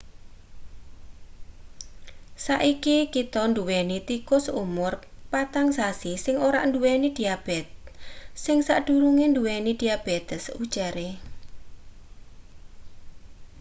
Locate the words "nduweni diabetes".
9.29-10.43